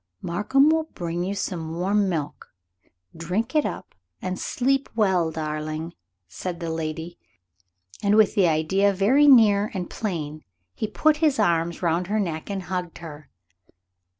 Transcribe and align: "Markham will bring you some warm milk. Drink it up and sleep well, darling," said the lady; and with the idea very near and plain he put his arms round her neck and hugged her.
"Markham 0.23 0.69
will 0.71 0.85
bring 0.95 1.23
you 1.23 1.35
some 1.35 1.75
warm 1.75 2.09
milk. 2.09 2.47
Drink 3.15 3.53
it 3.53 3.67
up 3.67 3.93
and 4.19 4.39
sleep 4.39 4.89
well, 4.95 5.29
darling," 5.29 5.93
said 6.27 6.59
the 6.59 6.71
lady; 6.71 7.19
and 8.01 8.15
with 8.15 8.33
the 8.33 8.47
idea 8.47 8.93
very 8.93 9.27
near 9.27 9.69
and 9.75 9.91
plain 9.91 10.43
he 10.73 10.87
put 10.87 11.17
his 11.17 11.37
arms 11.37 11.83
round 11.83 12.07
her 12.07 12.19
neck 12.19 12.49
and 12.49 12.63
hugged 12.63 12.97
her. 12.97 13.29